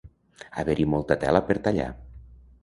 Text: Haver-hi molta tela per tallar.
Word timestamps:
Haver-hi 0.61 0.87
molta 0.93 1.19
tela 1.25 1.43
per 1.51 1.57
tallar. 1.69 1.87